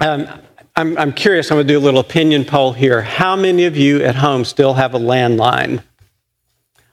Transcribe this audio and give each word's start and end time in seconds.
Um, 0.00 0.26
I'm, 0.76 0.96
I'm 0.96 1.12
curious, 1.12 1.50
I'm 1.50 1.56
going 1.56 1.66
to 1.66 1.72
do 1.74 1.78
a 1.78 1.80
little 1.84 2.00
opinion 2.00 2.44
poll 2.46 2.72
here. 2.72 3.02
How 3.02 3.36
many 3.36 3.66
of 3.66 3.76
you 3.76 4.02
at 4.02 4.16
home 4.16 4.46
still 4.46 4.74
have 4.74 4.94
a 4.94 4.98
landline? 4.98 5.82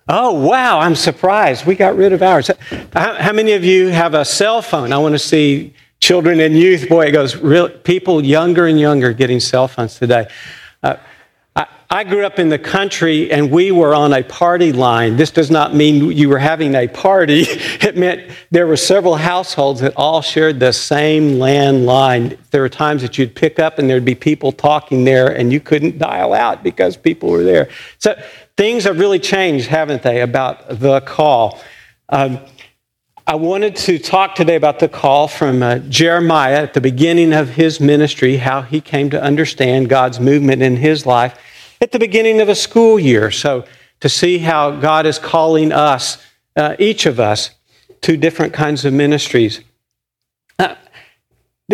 Oh, 0.09 0.33
wow, 0.33 0.79
I'm 0.79 0.95
surprised. 0.95 1.65
We 1.65 1.75
got 1.75 1.95
rid 1.95 2.11
of 2.11 2.21
ours. 2.21 2.49
How, 2.93 3.15
how 3.15 3.33
many 3.33 3.53
of 3.53 3.63
you 3.63 3.87
have 3.87 4.13
a 4.13 4.25
cell 4.25 4.61
phone? 4.61 4.91
I 4.91 4.97
want 4.97 5.13
to 5.15 5.19
see 5.19 5.73
children 5.99 6.39
and 6.39 6.55
youth. 6.57 6.89
Boy, 6.89 7.05
it 7.05 7.11
goes 7.11 7.37
real, 7.37 7.69
people 7.69 8.23
younger 8.23 8.67
and 8.67 8.79
younger 8.79 9.13
getting 9.13 9.39
cell 9.39 9.67
phones 9.67 9.97
today. 9.97 10.27
Uh, 10.83 10.97
I 11.89 12.03
grew 12.03 12.25
up 12.25 12.37
in 12.37 12.49
the 12.49 12.59
country 12.59 13.31
and 13.31 13.49
we 13.49 13.71
were 13.71 13.95
on 13.95 14.11
a 14.11 14.21
party 14.21 14.73
line. 14.73 15.15
This 15.15 15.31
does 15.31 15.49
not 15.49 15.73
mean 15.73 16.11
you 16.11 16.27
were 16.27 16.39
having 16.39 16.75
a 16.75 16.87
party. 16.87 17.45
It 17.87 17.95
meant 17.95 18.31
there 18.51 18.67
were 18.67 18.75
several 18.75 19.15
households 19.15 19.79
that 19.79 19.93
all 19.95 20.21
shared 20.21 20.59
the 20.59 20.73
same 20.73 21.33
landline. 21.33 22.37
There 22.51 22.61
were 22.61 22.69
times 22.69 23.01
that 23.03 23.17
you'd 23.17 23.33
pick 23.33 23.59
up 23.59 23.79
and 23.79 23.89
there'd 23.89 24.03
be 24.03 24.15
people 24.15 24.51
talking 24.51 25.05
there 25.05 25.27
and 25.27 25.53
you 25.53 25.61
couldn't 25.61 25.97
dial 25.97 26.33
out 26.33 26.63
because 26.63 26.97
people 26.97 27.29
were 27.29 27.43
there. 27.43 27.69
So 27.99 28.19
things 28.57 28.83
have 28.83 28.99
really 28.99 29.19
changed, 29.19 29.67
haven't 29.67 30.03
they, 30.03 30.21
about 30.21 30.79
the 30.79 30.99
call. 31.01 31.61
Um, 32.09 32.39
I 33.25 33.35
wanted 33.35 33.75
to 33.77 33.99
talk 33.99 34.35
today 34.35 34.55
about 34.55 34.79
the 34.79 34.89
call 34.89 35.29
from 35.29 35.63
uh, 35.63 35.79
Jeremiah 35.79 36.61
at 36.63 36.73
the 36.73 36.81
beginning 36.81 37.31
of 37.31 37.49
his 37.49 37.79
ministry, 37.79 38.37
how 38.37 38.63
he 38.63 38.81
came 38.81 39.09
to 39.11 39.21
understand 39.21 39.87
God's 39.87 40.19
movement 40.19 40.61
in 40.61 40.75
his 40.77 41.05
life 41.05 41.39
at 41.81 41.91
the 41.91 41.99
beginning 41.99 42.41
of 42.41 42.49
a 42.49 42.55
school 42.55 42.99
year. 42.99 43.31
So, 43.31 43.65
to 43.99 44.09
see 44.09 44.39
how 44.39 44.71
God 44.71 45.05
is 45.05 45.17
calling 45.17 45.71
us, 45.71 46.23
uh, 46.55 46.75
each 46.77 47.05
of 47.05 47.19
us, 47.19 47.51
to 48.01 48.15
different 48.15 48.53
kinds 48.53 48.85
of 48.85 48.93
ministries. 48.93 49.61
Uh, 50.59 50.75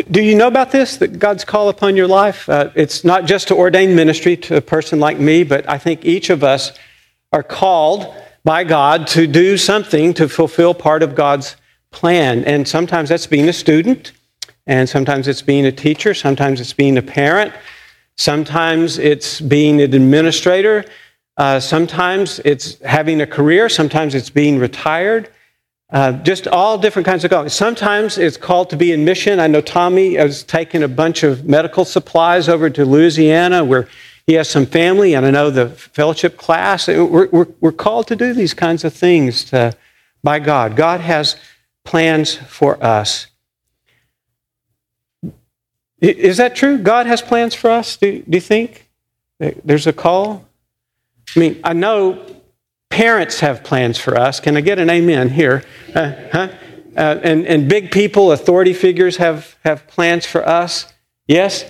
do 0.09 0.21
you 0.21 0.35
know 0.35 0.47
about 0.47 0.71
this, 0.71 0.97
that 0.97 1.20
God's 1.20 1.45
call 1.45 1.70
upon 1.70 1.95
your 1.95 2.08
life? 2.08 2.47
Uh, 2.47 2.71
it's 2.75 3.03
not 3.03 3.25
just 3.25 3.49
to 3.49 3.55
ordain 3.55 3.95
ministry 3.95 4.38
to 4.38 4.58
a 4.58 4.61
person 4.61 5.00
like 5.00 5.19
me, 5.19 5.44
but 5.44 5.67
I 5.69 5.78
think 5.78 6.06
each 6.06 6.30
of 6.30 6.44
us 6.44 6.72
are 7.31 7.44
called 7.44 8.16
by 8.44 8.63
God 8.63 9.08
to 9.08 9.28
do 9.28 9.58
something 9.58 10.13
to 10.16 10.28
fulfill 10.28 10.73
part 10.73 11.03
of 11.03 11.16
God's 11.16 11.56
plan. 11.91 12.44
And 12.45 12.67
sometimes 12.67 13.09
that's 13.09 13.28
being 13.28 13.47
a 13.50 13.53
student, 13.53 14.11
and 14.66 14.88
sometimes 14.89 15.28
it's 15.28 15.41
being 15.41 15.66
a 15.66 15.72
teacher, 15.72 16.13
sometimes 16.13 16.59
it's 16.59 16.73
being 16.73 16.97
a 16.97 17.02
parent, 17.02 17.53
Sometimes 18.17 19.00
it's 19.00 19.42
being 19.42 19.81
an 19.81 19.94
administrator. 19.94 20.86
Uh, 21.38 21.59
sometimes 21.59 22.39
it's 22.45 22.80
having 22.81 23.22
a 23.22 23.28
career. 23.28 23.69
Sometimes 23.69 24.14
it's 24.14 24.30
being 24.30 24.59
retired. 24.59 25.30
Uh, 25.92 26.11
just 26.23 26.47
all 26.47 26.78
different 26.78 27.06
kinds 27.06 27.23
of 27.23 27.30
callings. 27.30 27.53
Sometimes 27.53 28.17
it's 28.17 28.38
called 28.38 28.69
to 28.72 28.75
be 28.75 28.91
in 28.91 29.06
mission. 29.06 29.39
I 29.39 29.47
know 29.47 29.61
Tommy 29.61 30.16
has 30.16 30.44
taken 30.44 30.84
a 30.84 30.88
bunch 30.88 31.23
of 31.23 31.45
medical 31.45 31.86
supplies 31.86 32.50
over 32.50 32.69
to 32.69 32.86
Louisiana 32.86 33.64
where 33.64 33.88
he 34.25 34.34
has 34.34 34.50
some 34.50 34.66
family, 34.66 35.14
and 35.16 35.25
I 35.25 35.31
know 35.31 35.50
the 35.50 35.69
fellowship 35.69 36.38
class. 36.38 36.88
We're, 36.88 37.28
we're, 37.28 37.47
we're 37.59 37.72
called 37.72 38.08
to 38.08 38.16
do 38.16 38.34
these 38.34 38.53
kinds 38.53 38.84
of 38.84 38.94
things 38.94 39.44
to, 39.45 39.75
by 40.23 40.39
God. 40.39 40.75
God 40.75 41.02
has 41.02 41.36
plans 41.84 42.36
for 42.36 42.81
us. 42.84 43.28
Is 46.04 46.36
that 46.36 46.54
true? 46.54 46.78
God 46.78 47.06
has 47.06 47.22
plans 47.22 47.56
for 47.56 47.70
us? 47.70 47.96
Do, 47.96 48.22
do 48.22 48.36
you 48.36 48.42
think? 48.42 48.90
There's 49.40 49.88
a 49.88 49.94
call? 49.94 50.46
I 51.34 51.40
mean, 51.40 51.62
I 51.64 51.72
know 51.72 52.26
parents 52.90 53.40
have 53.40 53.64
plans 53.64 53.98
for 53.98 54.18
us. 54.18 54.42
Can 54.42 54.58
I 54.58 54.62
get 54.62 54.80
an 54.80 54.90
amen 54.90 55.30
here? 55.30 55.64
Uh, 55.96 56.14
huh? 56.31 56.50
Uh, 56.96 57.20
and, 57.24 57.48
and 57.48 57.70
big 57.70 57.90
people, 57.90 58.34
authority 58.34 58.74
figures 58.74 59.18
have, 59.18 59.56
have 59.64 59.88
plans 59.88 60.26
for 60.26 60.48
us. 60.48 60.94
Yes? 61.26 61.64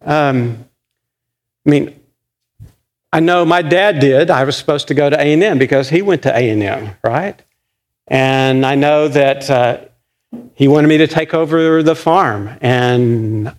Um, 0.00 0.64
I 1.66 1.70
mean, 1.70 2.00
I 3.12 3.20
know 3.20 3.44
my 3.44 3.60
dad 3.60 4.00
did. 4.00 4.30
I 4.30 4.44
was 4.44 4.56
supposed 4.56 4.88
to 4.88 4.94
go 4.94 5.10
to 5.10 5.16
A&M 5.16 5.58
because 5.58 5.90
he 5.90 6.00
went 6.00 6.22
to 6.22 6.34
A&M, 6.34 6.96
right? 7.04 7.40
And 8.08 8.64
I 8.64 8.74
know 8.74 9.08
that 9.08 9.50
uh, 9.50 9.80
he 10.54 10.66
wanted 10.66 10.88
me 10.88 10.96
to 10.98 11.06
take 11.06 11.34
over 11.34 11.82
the 11.82 11.94
farm. 11.94 12.56
And 12.62 13.54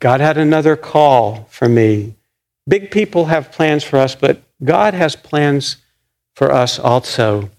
God 0.00 0.20
had 0.20 0.38
another 0.38 0.76
call 0.76 1.46
for 1.50 1.68
me. 1.68 2.14
Big 2.66 2.90
people 2.90 3.26
have 3.26 3.52
plans 3.52 3.84
for 3.84 3.98
us, 3.98 4.14
but 4.14 4.42
God 4.64 4.94
has 4.94 5.14
plans 5.14 5.76
for 6.34 6.50
us 6.50 6.78
also. 6.78 7.50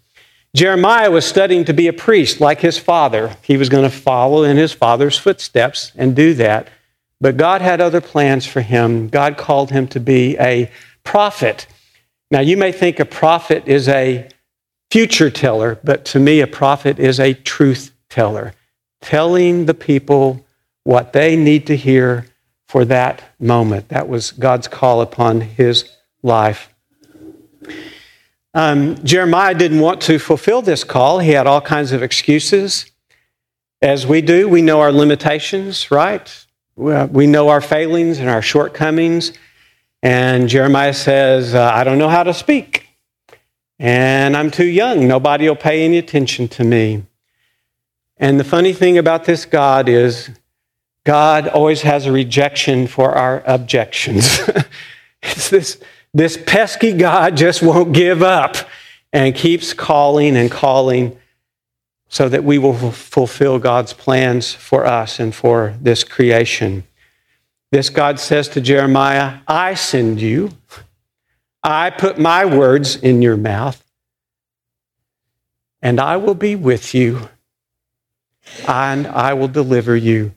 Jeremiah 0.56 1.12
was 1.12 1.26
studying 1.26 1.64
to 1.66 1.74
be 1.74 1.88
a 1.88 1.94
priest 1.94 2.42
like 2.42 2.60
his 2.60 2.78
father. 2.78 3.38
He 3.44 3.58
was 3.58 3.70
going 3.70 3.90
to 3.90 3.96
follow 3.96 4.44
in 4.44 4.58
his 4.58 4.74
father's 4.74 5.18
footsteps 5.18 5.92
and 5.96 6.16
do 6.16 6.34
that. 6.34 6.68
But 7.22 7.38
God 7.38 7.62
had 7.62 7.80
other 7.80 8.02
plans 8.02 8.46
for 8.46 8.62
him. 8.62 9.08
God 9.08 9.38
called 9.38 9.70
him 9.70 9.88
to 9.90 10.00
be 10.00 10.36
a 10.40 10.70
prophet. 11.04 11.68
Now, 12.32 12.40
you 12.40 12.58
may 12.58 12.72
think 12.72 13.00
a 13.00 13.06
prophet 13.06 13.68
is 13.68 13.88
a 13.88 14.28
future 14.90 15.30
teller, 15.30 15.80
but 15.84 16.04
to 16.06 16.20
me, 16.20 16.42
a 16.42 16.48
prophet 16.48 17.00
is 17.00 17.20
a 17.20 17.34
truth 17.34 17.92
teller, 18.10 18.54
telling 19.00 19.68
the 19.68 19.74
people 19.74 20.44
what 20.84 21.14
they 21.14 21.36
need 21.36 21.68
to 21.68 21.78
hear 21.78 22.26
for 22.72 22.86
that 22.86 23.22
moment. 23.38 23.90
That 23.90 24.08
was 24.08 24.32
God's 24.32 24.70
call 24.70 25.02
upon 25.02 25.42
his 25.42 25.90
life. 26.24 26.74
Um, 28.54 28.96
Jeremiah 29.04 29.54
didn't 29.54 29.82
want 29.82 30.00
to 30.04 30.18
fulfill 30.18 30.62
this 30.62 30.86
call. 30.86 31.20
He 31.20 31.32
had 31.32 31.48
all 31.48 31.60
kinds 31.60 31.92
of 31.92 32.02
excuses. 32.02 32.90
As 33.82 34.08
we 34.08 34.22
do, 34.22 34.48
we 34.48 34.62
know 34.62 34.80
our 34.80 34.94
limitations, 34.94 35.92
right? 35.92 36.46
We 36.78 37.28
know 37.28 37.50
our 37.50 37.60
failings 37.60 38.20
and 38.20 38.30
our 38.30 38.42
shortcomings. 38.42 39.34
And 40.02 40.48
Jeremiah 40.48 40.94
says, 40.94 41.54
uh, 41.54 41.72
I 41.74 41.84
don't 41.84 41.98
know 41.98 42.08
how 42.08 42.24
to 42.24 42.34
speak. 42.34 42.88
And 43.80 44.38
I'm 44.38 44.50
too 44.50 44.66
young. 44.66 45.10
Nobody 45.10 45.46
will 45.46 45.58
pay 45.58 45.84
any 45.84 45.98
attention 45.98 46.48
to 46.48 46.64
me. 46.64 47.04
And 48.16 48.40
the 48.40 48.46
funny 48.46 48.72
thing 48.72 48.98
about 48.98 49.26
this 49.26 49.44
God 49.44 49.90
is 49.90 50.30
God 51.04 51.48
always 51.48 51.82
has 51.82 52.06
a 52.06 52.12
rejection 52.12 52.88
for 52.88 53.12
our 53.14 53.44
objections. 53.46 54.40
it's 55.24 55.50
this, 55.50 55.82
this 56.14 56.38
pesky 56.46 56.94
God 56.94 57.36
just 57.36 57.64
won't 57.64 57.94
give 57.94 58.22
up 58.22 58.56
and 59.12 59.36
keeps 59.36 59.74
calling 59.74 60.38
and 60.38 60.52
calling 60.52 61.18
so 62.08 62.28
that 62.30 62.44
we 62.44 62.58
will 62.58 62.92
fulfill 62.92 63.58
God's 63.58 63.94
plans 63.94 64.54
for 64.54 64.86
us 64.86 65.20
and 65.20 65.34
for 65.34 65.76
this 65.82 66.04
creation. 66.04 66.84
This 67.72 67.90
God 67.90 68.20
says 68.20 68.50
to 68.50 68.62
Jeremiah, 68.62 69.40
I 69.48 69.76
send 69.76 70.20
you. 70.20 70.52
I 71.64 71.90
put 71.90 72.20
my 72.20 72.44
words 72.44 72.96
in 72.96 73.22
your 73.22 73.38
mouth, 73.38 73.84
and 75.82 76.00
I 76.00 76.18
will 76.18 76.34
be 76.34 76.56
with 76.56 76.94
you, 76.94 77.30
and 78.68 79.08
I 79.08 79.34
will 79.34 79.48
deliver 79.48 79.96
you. 79.96 80.34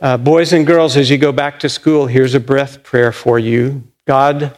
Uh, 0.00 0.16
boys 0.16 0.54
and 0.54 0.66
girls, 0.66 0.96
as 0.96 1.10
you 1.10 1.18
go 1.18 1.30
back 1.30 1.60
to 1.60 1.68
school, 1.68 2.06
here's 2.06 2.34
a 2.34 2.40
breath 2.40 2.82
prayer 2.82 3.12
for 3.12 3.38
you. 3.38 3.82
God 4.06 4.56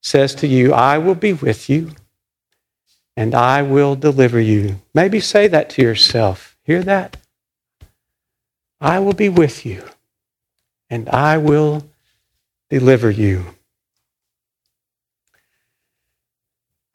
says 0.00 0.32
to 0.36 0.46
you, 0.46 0.72
I 0.72 0.98
will 0.98 1.16
be 1.16 1.32
with 1.32 1.68
you 1.68 1.90
and 3.16 3.34
I 3.34 3.62
will 3.62 3.96
deliver 3.96 4.40
you. 4.40 4.80
Maybe 4.94 5.18
say 5.18 5.48
that 5.48 5.70
to 5.70 5.82
yourself. 5.82 6.56
Hear 6.62 6.84
that? 6.84 7.16
I 8.80 9.00
will 9.00 9.12
be 9.12 9.28
with 9.28 9.66
you 9.66 9.82
and 10.88 11.08
I 11.08 11.36
will 11.38 11.88
deliver 12.70 13.10
you. 13.10 13.55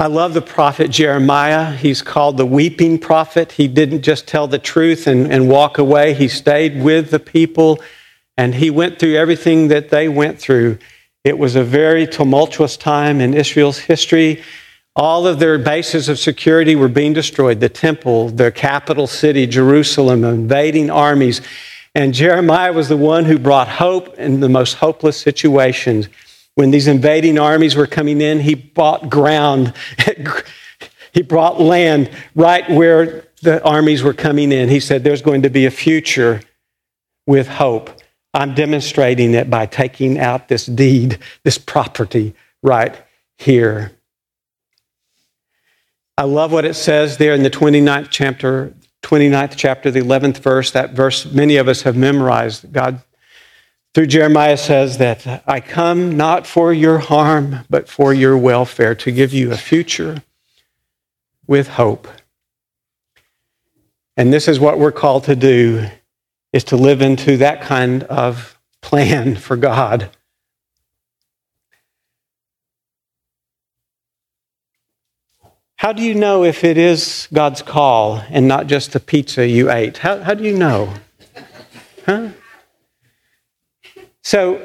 I 0.01 0.07
love 0.07 0.33
the 0.33 0.41
prophet 0.41 0.89
Jeremiah. 0.89 1.75
He's 1.75 2.01
called 2.01 2.37
the 2.37 2.45
weeping 2.47 2.97
prophet. 2.97 3.51
He 3.51 3.67
didn't 3.67 4.01
just 4.01 4.27
tell 4.27 4.47
the 4.47 4.57
truth 4.57 5.05
and, 5.05 5.31
and 5.31 5.47
walk 5.47 5.77
away, 5.77 6.15
he 6.15 6.27
stayed 6.27 6.81
with 6.81 7.11
the 7.11 7.19
people 7.19 7.79
and 8.35 8.55
he 8.55 8.71
went 8.71 8.97
through 8.97 9.15
everything 9.15 9.67
that 9.67 9.89
they 9.89 10.09
went 10.09 10.39
through. 10.39 10.79
It 11.23 11.37
was 11.37 11.55
a 11.55 11.63
very 11.63 12.07
tumultuous 12.07 12.77
time 12.77 13.21
in 13.21 13.35
Israel's 13.35 13.77
history. 13.77 14.41
All 14.95 15.27
of 15.27 15.37
their 15.37 15.59
bases 15.59 16.09
of 16.09 16.17
security 16.17 16.75
were 16.75 16.87
being 16.87 17.13
destroyed 17.13 17.59
the 17.59 17.69
temple, 17.69 18.29
their 18.29 18.49
capital 18.49 19.05
city, 19.05 19.45
Jerusalem, 19.45 20.23
invading 20.23 20.89
armies. 20.89 21.41
And 21.93 22.11
Jeremiah 22.11 22.73
was 22.73 22.89
the 22.89 22.97
one 22.97 23.25
who 23.25 23.37
brought 23.37 23.67
hope 23.67 24.17
in 24.17 24.39
the 24.39 24.49
most 24.49 24.77
hopeless 24.77 25.21
situations. 25.21 26.09
When 26.55 26.71
these 26.71 26.87
invading 26.87 27.39
armies 27.39 27.75
were 27.75 27.87
coming 27.87 28.21
in, 28.21 28.39
he 28.39 28.55
bought 28.55 29.09
ground. 29.09 29.73
he 31.13 31.21
brought 31.21 31.59
land 31.59 32.09
right 32.35 32.69
where 32.69 33.25
the 33.41 33.63
armies 33.63 34.03
were 34.03 34.13
coming 34.13 34.51
in. 34.51 34.69
He 34.69 34.79
said, 34.79 35.03
There's 35.03 35.21
going 35.21 35.43
to 35.43 35.49
be 35.49 35.65
a 35.65 35.71
future 35.71 36.41
with 37.25 37.47
hope. 37.47 37.89
I'm 38.33 38.53
demonstrating 38.53 39.33
it 39.33 39.49
by 39.49 39.65
taking 39.65 40.17
out 40.17 40.47
this 40.47 40.65
deed, 40.65 41.19
this 41.43 41.57
property 41.57 42.33
right 42.63 42.95
here. 43.37 43.91
I 46.17 46.23
love 46.23 46.51
what 46.51 46.65
it 46.65 46.75
says 46.75 47.17
there 47.17 47.33
in 47.33 47.43
the 47.43 47.49
29th 47.49 48.09
chapter, 48.09 48.73
29th 49.01 49.53
chapter, 49.57 49.91
the 49.91 50.01
11th 50.01 50.37
verse. 50.37 50.71
That 50.71 50.91
verse 50.91 51.25
many 51.25 51.57
of 51.57 51.67
us 51.67 51.81
have 51.81 51.95
memorized. 51.95 52.71
God 52.71 53.01
through 53.93 54.07
Jeremiah 54.07 54.57
says 54.57 54.97
that 54.99 55.43
I 55.45 55.59
come 55.59 56.15
not 56.15 56.47
for 56.47 56.71
your 56.73 56.99
harm, 56.99 57.65
but 57.69 57.89
for 57.89 58.13
your 58.13 58.37
welfare, 58.37 58.95
to 58.95 59.11
give 59.11 59.33
you 59.33 59.51
a 59.51 59.57
future 59.57 60.23
with 61.45 61.69
hope. 61.69 62.07
And 64.15 64.31
this 64.31 64.47
is 64.47 64.59
what 64.59 64.79
we're 64.79 64.91
called 64.91 65.25
to 65.25 65.35
do 65.35 65.87
is 66.53 66.63
to 66.65 66.77
live 66.77 67.01
into 67.01 67.37
that 67.37 67.61
kind 67.61 68.03
of 68.03 68.59
plan 68.81 69.35
for 69.47 69.57
God. 69.57 70.09
How 75.75 75.91
do 75.91 76.03
you 76.03 76.13
know 76.13 76.43
if 76.43 76.63
it 76.63 76.77
is 76.77 77.27
God's 77.33 77.63
call 77.63 78.21
and 78.29 78.47
not 78.47 78.67
just 78.67 78.93
the 78.93 78.99
pizza 78.99 79.47
you 79.47 79.71
ate? 79.71 79.97
How, 79.97 80.21
how 80.21 80.35
do 80.35 80.43
you 80.43 80.55
know? 80.55 80.93
Huh? 82.05 82.29
So 84.23 84.61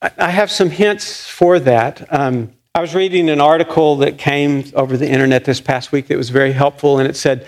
I 0.00 0.30
have 0.30 0.50
some 0.50 0.70
hints 0.70 1.28
for 1.28 1.58
that. 1.60 2.06
Um, 2.12 2.52
I 2.74 2.80
was 2.80 2.94
reading 2.94 3.30
an 3.30 3.40
article 3.40 3.96
that 3.98 4.18
came 4.18 4.64
over 4.74 4.96
the 4.96 5.08
internet 5.08 5.44
this 5.44 5.60
past 5.60 5.92
week 5.92 6.08
that 6.08 6.18
was 6.18 6.30
very 6.30 6.52
helpful, 6.52 6.98
and 6.98 7.08
it 7.08 7.16
said, 7.16 7.46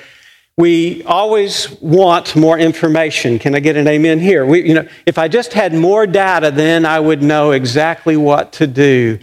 we 0.57 1.03
always 1.03 1.71
want 1.83 2.35
more 2.35 2.59
information. 2.59 3.39
Can 3.39 3.55
I 3.55 3.61
get 3.61 3.77
an 3.77 3.87
amen 3.87 4.21
here? 4.21 4.47
We, 4.47 4.67
you 4.67 4.73
know, 4.73 4.89
if 5.05 5.19
I 5.19 5.29
just 5.29 5.53
had 5.53 5.75
more 5.75 6.07
data, 6.07 6.51
then 6.51 6.87
I 6.87 6.99
would 6.99 7.23
know 7.23 7.51
exactly 7.51 8.17
what 8.17 8.53
to 8.55 8.67
do. 8.67 9.19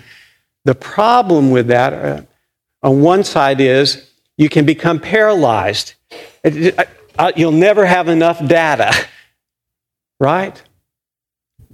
The 0.66 0.76
problem 0.76 1.50
with 1.50 1.68
that, 1.68 1.94
uh, 1.94 2.22
on 2.84 3.02
one 3.02 3.24
side, 3.24 3.60
is 3.60 4.12
you 4.38 4.48
can 4.48 4.66
become 4.66 5.00
paralyzed. 5.00 5.96
You'll 6.44 7.52
never 7.52 7.86
have 7.86 8.10
enough 8.10 8.46
data, 8.46 8.94
right? 10.20 10.62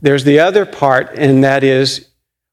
There's 0.02 0.24
the 0.24 0.40
other 0.40 0.66
part, 0.66 1.12
and 1.16 1.44
that 1.44 1.64
is, 1.64 2.08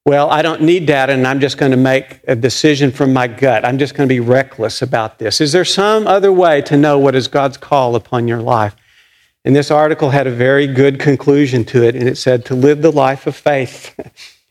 well, 0.05 0.31
I 0.31 0.43
don't 0.43 0.63
need 0.63 0.87
data, 0.87 1.13
and 1.13 1.27
I'm 1.27 1.41
just 1.41 1.59
going 1.59 1.71
to 1.71 1.77
make 1.77 2.21
a 2.27 2.35
decision 2.35 2.91
from 2.91 3.13
my 3.13 3.29
gut. 3.29 3.65
I'm 3.65 3.79
just 3.79 3.95
going 3.95 4.09
to 4.09 4.13
be 4.13 4.21
reckless 4.21 4.83
about 4.83 5.19
this. 5.19 5.41
Is 5.41 5.53
there 5.53 5.65
some 5.65 6.07
other 6.07 6.33
way 6.33 6.63
to 6.63 6.77
know 6.77 6.99
what 6.99 7.15
is 7.15 7.29
God's 7.29 7.57
call 7.57 7.95
upon 7.95 8.27
your 8.27 8.43
life? 8.43 8.75
And 9.45 9.55
this 9.55 9.71
article 9.71 10.11
had 10.11 10.27
a 10.27 10.33
very 10.33 10.67
good 10.67 10.99
conclusion 10.99 11.65
to 11.67 11.85
it, 11.85 11.95
and 11.95 12.09
it 12.09 12.19
said 12.19 12.45
to 12.47 12.55
live 12.55 12.83
the 12.83 12.91
life 12.91 13.29
of 13.29 13.37
faith 13.37 13.95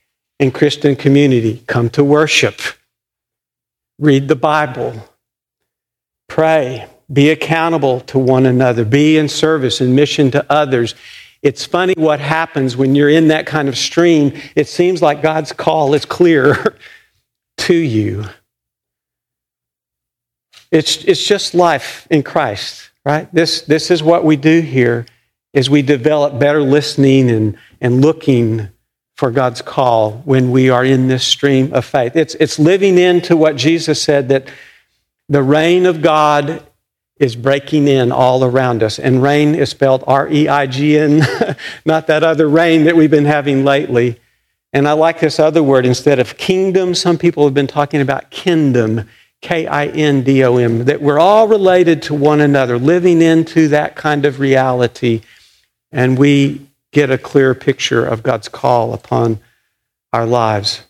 in 0.39 0.51
Christian 0.51 0.95
community, 0.95 1.63
come 1.67 1.89
to 1.91 2.03
worship, 2.03 2.61
read 3.99 4.29
the 4.29 4.35
Bible, 4.35 5.09
pray, 6.29 6.87
be 7.11 7.29
accountable 7.29 7.99
to 8.01 8.17
one 8.17 8.45
another, 8.45 8.85
be 8.85 9.17
in 9.17 9.27
service 9.27 9.81
and 9.81 9.95
mission 9.95 10.31
to 10.31 10.45
others 10.49 10.95
it's 11.45 11.63
funny 11.63 11.93
what 11.95 12.19
happens 12.19 12.75
when 12.75 12.95
you're 12.95 13.07
in 13.07 13.27
that 13.27 13.45
kind 13.45 13.69
of 13.69 13.77
stream. 13.77 14.33
It 14.55 14.67
seems 14.67 15.03
like 15.03 15.21
God's 15.21 15.53
call 15.53 15.93
is 15.93 16.03
clear 16.03 16.75
to 17.59 17.75
you. 17.75 18.25
It's, 20.71 21.03
it's 21.03 21.23
just 21.23 21.53
life 21.53 22.07
in 22.09 22.23
Christ, 22.23 22.89
right? 23.05 23.31
This, 23.31 23.61
this 23.61 23.91
is 23.91 24.01
what 24.01 24.25
we 24.25 24.37
do 24.37 24.59
here 24.59 25.05
is 25.53 25.69
we 25.69 25.83
develop 25.83 26.39
better 26.39 26.63
listening 26.63 27.29
and, 27.29 27.59
and 27.79 28.01
looking 28.01 28.69
for 29.15 29.29
God's 29.29 29.61
call 29.61 30.13
when 30.25 30.49
we 30.49 30.71
are 30.71 30.83
in 30.83 31.07
this 31.07 31.27
stream 31.27 31.71
of 31.75 31.85
faith. 31.85 32.15
It's, 32.15 32.33
it's 32.39 32.57
living 32.57 32.97
into 32.97 33.37
what 33.37 33.55
Jesus 33.55 34.01
said 34.01 34.29
that 34.29 34.47
the 35.29 35.43
reign 35.43 35.85
of 35.85 36.01
God 36.01 36.65
is 37.17 37.35
breaking 37.35 37.87
in 37.87 38.11
all 38.11 38.43
around 38.43 38.83
us. 38.83 38.99
And 38.99 39.21
rain 39.21 39.55
is 39.55 39.69
spelled 39.69 40.03
R 40.05 40.27
E 40.29 40.47
I 40.47 40.67
G 40.67 40.97
N, 40.97 41.21
not 41.85 42.07
that 42.07 42.23
other 42.23 42.47
rain 42.47 42.83
that 42.85 42.95
we've 42.95 43.11
been 43.11 43.25
having 43.25 43.63
lately. 43.63 44.19
And 44.73 44.87
I 44.87 44.91
like 44.91 45.21
this 45.21 45.39
other 45.39 45.63
word 45.63 45.85
instead 45.85 46.19
of 46.19 46.37
kingdom. 46.37 46.93
Some 46.93 47.17
people 47.17 47.45
have 47.45 47.53
been 47.53 47.67
talking 47.67 48.01
about 48.01 48.29
kingdom, 48.29 49.07
K 49.41 49.65
I 49.67 49.87
N 49.87 50.23
D 50.23 50.43
O 50.43 50.57
M, 50.57 50.85
that 50.85 51.01
we're 51.01 51.19
all 51.19 51.47
related 51.47 52.01
to 52.03 52.13
one 52.13 52.41
another, 52.41 52.77
living 52.77 53.21
into 53.21 53.69
that 53.69 53.95
kind 53.95 54.25
of 54.25 54.39
reality. 54.39 55.21
And 55.93 56.17
we 56.17 56.67
get 56.91 57.09
a 57.09 57.17
clear 57.17 57.55
picture 57.55 58.05
of 58.05 58.23
God's 58.23 58.49
call 58.49 58.93
upon 58.93 59.39
our 60.11 60.25
lives. 60.25 60.83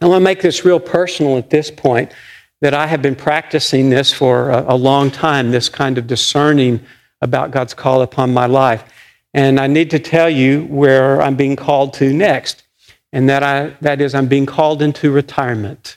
I 0.00 0.06
want 0.06 0.20
to 0.20 0.24
make 0.24 0.40
this 0.40 0.64
real 0.64 0.80
personal 0.80 1.38
at 1.38 1.50
this 1.50 1.70
point 1.70 2.12
that 2.60 2.74
I 2.74 2.86
have 2.86 3.02
been 3.02 3.16
practicing 3.16 3.90
this 3.90 4.12
for 4.12 4.50
a, 4.50 4.74
a, 4.74 4.76
long 4.76 5.10
time, 5.10 5.50
this 5.50 5.68
kind 5.68 5.98
of 5.98 6.06
discerning 6.06 6.80
about 7.20 7.50
God's 7.50 7.74
call 7.74 8.02
upon 8.02 8.32
my 8.32 8.46
life. 8.46 8.84
And 9.34 9.60
I 9.60 9.66
need 9.66 9.90
to 9.90 9.98
tell 9.98 10.30
you 10.30 10.64
where 10.64 11.20
I'm 11.20 11.36
being 11.36 11.56
called 11.56 11.92
to 11.94 12.12
next, 12.12 12.62
and 13.12 13.28
that, 13.28 13.42
I, 13.42 13.76
that 13.82 14.00
is, 14.00 14.14
I'm 14.14 14.28
being 14.28 14.46
called 14.46 14.80
into 14.80 15.10
retirement. 15.10 15.96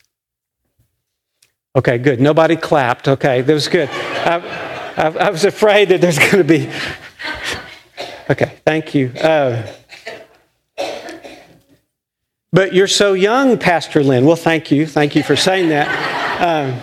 Okay, 1.76 1.98
good. 1.98 2.20
Nobody 2.20 2.56
clapped. 2.56 3.08
Okay, 3.08 3.42
that 3.42 3.54
was 3.54 3.68
good. 3.68 3.90
I, 3.90 4.94
I, 4.98 5.08
I 5.08 5.30
was 5.30 5.46
afraid 5.46 5.90
that 5.90 6.02
there's 6.02 6.20
going 6.20 6.38
to 6.38 6.44
be. 6.44 6.70
Okay, 8.30 8.58
thank 8.66 8.94
you. 8.94 9.12
Uh, 9.12 9.66
but 12.52 12.74
you're 12.74 12.88
so 12.88 13.14
young, 13.14 13.58
Pastor 13.58 14.04
Lynn. 14.04 14.26
Well, 14.26 14.36
thank 14.36 14.72
you. 14.72 14.88
Thank 14.88 15.16
you 15.16 15.24
for 15.24 15.36
saying 15.36 15.70
that. 15.70 16.19
Um, 16.40 16.80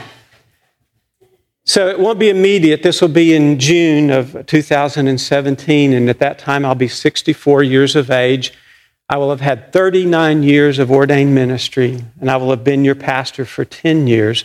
so 1.64 1.88
it 1.88 1.98
won't 1.98 2.18
be 2.18 2.28
immediate. 2.28 2.82
This 2.82 3.00
will 3.00 3.08
be 3.08 3.34
in 3.34 3.58
June 3.58 4.10
of 4.10 4.44
2017. 4.44 5.92
And 5.94 6.10
at 6.10 6.18
that 6.18 6.38
time, 6.38 6.66
I'll 6.66 6.74
be 6.74 6.88
64 6.88 7.62
years 7.62 7.96
of 7.96 8.10
age. 8.10 8.52
I 9.08 9.16
will 9.16 9.30
have 9.30 9.40
had 9.40 9.72
39 9.72 10.42
years 10.42 10.78
of 10.78 10.90
ordained 10.90 11.34
ministry, 11.34 12.04
and 12.20 12.30
I 12.30 12.36
will 12.36 12.50
have 12.50 12.64
been 12.64 12.84
your 12.84 12.94
pastor 12.94 13.46
for 13.46 13.64
10 13.64 14.06
years. 14.06 14.44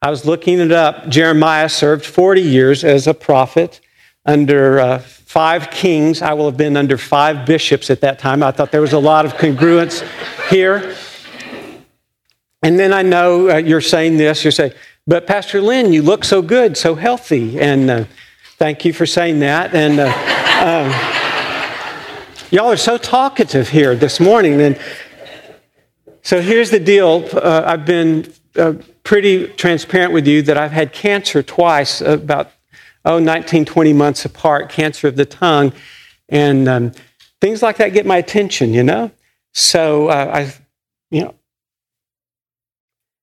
I 0.00 0.10
was 0.10 0.24
looking 0.24 0.58
it 0.58 0.72
up. 0.72 1.08
Jeremiah 1.08 1.68
served 1.68 2.04
40 2.04 2.40
years 2.42 2.82
as 2.82 3.06
a 3.06 3.14
prophet 3.14 3.80
under 4.26 4.80
uh, 4.80 4.98
five 4.98 5.70
kings. 5.70 6.20
I 6.20 6.32
will 6.32 6.46
have 6.46 6.56
been 6.56 6.76
under 6.76 6.98
five 6.98 7.46
bishops 7.46 7.90
at 7.90 8.00
that 8.00 8.18
time. 8.18 8.42
I 8.42 8.50
thought 8.50 8.72
there 8.72 8.80
was 8.80 8.92
a 8.92 8.98
lot 8.98 9.24
of 9.24 9.34
congruence 9.34 10.02
here. 10.48 10.96
And 12.62 12.78
then 12.78 12.92
I 12.92 13.02
know 13.02 13.50
uh, 13.50 13.56
you're 13.56 13.80
saying 13.80 14.18
this, 14.18 14.44
you're 14.44 14.52
saying, 14.52 14.72
but 15.04 15.26
Pastor 15.26 15.60
Lynn, 15.60 15.92
you 15.92 16.00
look 16.00 16.24
so 16.24 16.42
good, 16.42 16.76
so 16.76 16.94
healthy. 16.94 17.58
And 17.58 17.90
uh, 17.90 18.04
thank 18.56 18.84
you 18.84 18.92
for 18.92 19.04
saying 19.04 19.40
that. 19.40 19.74
And 19.74 19.98
uh, 19.98 20.06
um, 20.62 20.90
y'all 22.52 22.70
are 22.70 22.76
so 22.76 22.98
talkative 22.98 23.68
here 23.68 23.96
this 23.96 24.20
morning. 24.20 24.60
And 24.60 24.78
so 26.22 26.40
here's 26.40 26.70
the 26.70 26.78
deal 26.78 27.28
uh, 27.32 27.64
I've 27.66 27.84
been 27.84 28.32
uh, 28.56 28.74
pretty 29.02 29.48
transparent 29.48 30.12
with 30.12 30.28
you 30.28 30.42
that 30.42 30.56
I've 30.56 30.70
had 30.70 30.92
cancer 30.92 31.42
twice, 31.42 32.00
about, 32.00 32.52
oh, 33.04 33.18
19, 33.18 33.64
20 33.64 33.92
months 33.92 34.24
apart, 34.24 34.70
cancer 34.70 35.08
of 35.08 35.16
the 35.16 35.26
tongue. 35.26 35.72
And 36.28 36.68
um, 36.68 36.92
things 37.40 37.60
like 37.60 37.78
that 37.78 37.88
get 37.88 38.06
my 38.06 38.18
attention, 38.18 38.72
you 38.72 38.84
know? 38.84 39.10
So 39.52 40.10
uh, 40.10 40.30
I, 40.32 40.54
you 41.10 41.24
know, 41.24 41.34